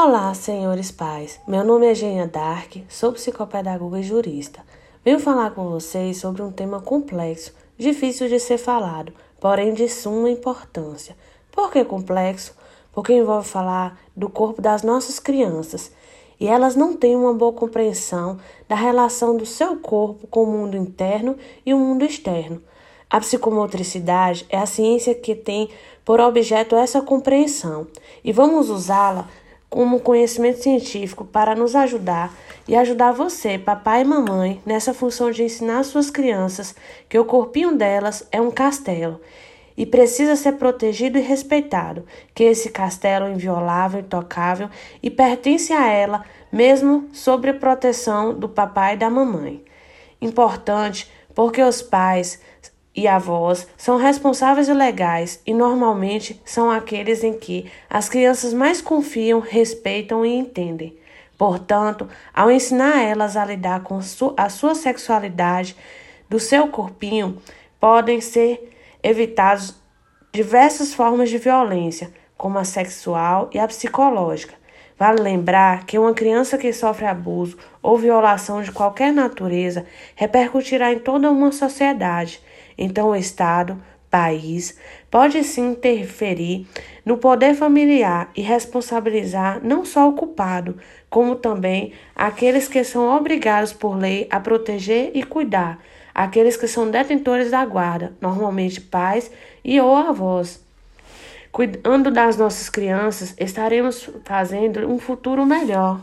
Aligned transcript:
Olá, 0.00 0.32
senhores 0.32 0.92
pais. 0.92 1.40
Meu 1.44 1.64
nome 1.64 1.90
é 1.90 1.92
Gênia 1.92 2.28
Dark, 2.28 2.76
sou 2.88 3.12
psicopedagoga 3.12 3.98
e 3.98 4.04
jurista. 4.04 4.64
Venho 5.04 5.18
falar 5.18 5.50
com 5.50 5.70
vocês 5.70 6.18
sobre 6.18 6.40
um 6.40 6.52
tema 6.52 6.80
complexo, 6.80 7.52
difícil 7.76 8.28
de 8.28 8.38
ser 8.38 8.58
falado, 8.58 9.12
porém 9.40 9.74
de 9.74 9.88
suma 9.88 10.30
importância. 10.30 11.16
Por 11.50 11.72
que 11.72 11.84
complexo? 11.84 12.54
Porque 12.92 13.12
envolve 13.12 13.48
falar 13.48 13.98
do 14.16 14.30
corpo 14.30 14.62
das 14.62 14.84
nossas 14.84 15.18
crianças 15.18 15.90
e 16.38 16.46
elas 16.46 16.76
não 16.76 16.96
têm 16.96 17.16
uma 17.16 17.34
boa 17.34 17.52
compreensão 17.52 18.38
da 18.68 18.76
relação 18.76 19.36
do 19.36 19.44
seu 19.44 19.78
corpo 19.78 20.28
com 20.28 20.44
o 20.44 20.46
mundo 20.46 20.76
interno 20.76 21.36
e 21.66 21.74
o 21.74 21.78
mundo 21.78 22.04
externo. 22.04 22.62
A 23.10 23.18
psicomotricidade 23.18 24.46
é 24.48 24.58
a 24.58 24.66
ciência 24.66 25.12
que 25.12 25.34
tem 25.34 25.68
por 26.04 26.20
objeto 26.20 26.76
essa 26.76 27.02
compreensão 27.02 27.88
e 28.22 28.32
vamos 28.32 28.70
usá-la 28.70 29.28
como 29.68 30.00
conhecimento 30.00 30.62
científico 30.62 31.24
para 31.24 31.54
nos 31.54 31.74
ajudar 31.74 32.34
e 32.66 32.74
ajudar 32.74 33.12
você, 33.12 33.58
papai 33.58 34.02
e 34.02 34.04
mamãe, 34.04 34.60
nessa 34.64 34.94
função 34.94 35.30
de 35.30 35.42
ensinar 35.42 35.82
suas 35.84 36.10
crianças 36.10 36.74
que 37.08 37.18
o 37.18 37.24
corpinho 37.24 37.76
delas 37.76 38.26
é 38.30 38.40
um 38.40 38.50
castelo 38.50 39.20
e 39.76 39.86
precisa 39.86 40.34
ser 40.34 40.54
protegido 40.54 41.18
e 41.18 41.22
respeitado, 41.22 42.04
que 42.34 42.42
esse 42.42 42.68
castelo 42.68 43.26
é 43.26 43.30
inviolável, 43.30 44.00
intocável 44.00 44.68
e 45.00 45.08
pertence 45.08 45.72
a 45.72 45.86
ela, 45.86 46.24
mesmo 46.50 47.08
sob 47.12 47.48
a 47.48 47.54
proteção 47.54 48.34
do 48.34 48.48
papai 48.48 48.94
e 48.94 48.98
da 48.98 49.08
mamãe. 49.08 49.62
Importante 50.20 51.08
porque 51.32 51.62
os 51.62 51.80
pais 51.80 52.40
e 52.98 53.06
avós 53.06 53.64
são 53.76 53.96
responsáveis 53.96 54.68
e 54.68 54.74
legais 54.74 55.40
e 55.46 55.54
normalmente 55.54 56.42
são 56.44 56.68
aqueles 56.68 57.22
em 57.22 57.32
que 57.32 57.70
as 57.88 58.08
crianças 58.08 58.52
mais 58.52 58.82
confiam, 58.82 59.38
respeitam 59.38 60.26
e 60.26 60.34
entendem. 60.34 60.98
Portanto, 61.38 62.08
ao 62.34 62.50
ensinar 62.50 63.00
elas 63.00 63.36
a 63.36 63.44
lidar 63.44 63.84
com 63.84 64.00
a 64.36 64.48
sua 64.48 64.74
sexualidade, 64.74 65.76
do 66.28 66.40
seu 66.40 66.66
corpinho, 66.66 67.40
podem 67.78 68.20
ser 68.20 68.76
evitadas 69.00 69.80
diversas 70.32 70.92
formas 70.92 71.30
de 71.30 71.38
violência, 71.38 72.12
como 72.36 72.58
a 72.58 72.64
sexual 72.64 73.48
e 73.54 73.60
a 73.60 73.68
psicológica. 73.68 74.57
Vale 74.98 75.22
lembrar 75.22 75.86
que 75.86 75.96
uma 75.96 76.12
criança 76.12 76.58
que 76.58 76.72
sofre 76.72 77.06
abuso 77.06 77.56
ou 77.80 77.96
violação 77.96 78.60
de 78.60 78.72
qualquer 78.72 79.12
natureza 79.12 79.86
repercutirá 80.16 80.92
em 80.92 80.98
toda 80.98 81.30
uma 81.30 81.52
sociedade. 81.52 82.42
Então, 82.76 83.10
o 83.10 83.16
Estado, 83.16 83.80
país, 84.10 84.76
pode 85.08 85.44
sim 85.44 85.70
interferir 85.72 86.66
no 87.04 87.16
poder 87.16 87.54
familiar 87.54 88.30
e 88.34 88.42
responsabilizar 88.42 89.60
não 89.62 89.84
só 89.84 90.08
o 90.08 90.14
culpado, 90.14 90.76
como 91.08 91.36
também 91.36 91.92
aqueles 92.16 92.66
que 92.66 92.82
são 92.82 93.16
obrigados 93.16 93.72
por 93.72 93.96
lei 93.96 94.26
a 94.30 94.40
proteger 94.40 95.12
e 95.14 95.22
cuidar, 95.22 95.78
aqueles 96.12 96.56
que 96.56 96.66
são 96.66 96.90
detentores 96.90 97.52
da 97.52 97.64
guarda, 97.64 98.14
normalmente 98.20 98.80
pais 98.80 99.30
e 99.64 99.80
ou 99.80 99.94
avós. 99.94 100.67
Cuidando 101.50 102.10
das 102.10 102.36
nossas 102.36 102.68
crianças, 102.68 103.34
estaremos 103.38 104.08
fazendo 104.24 104.86
um 104.88 104.98
futuro 104.98 105.44
melhor. 105.44 106.00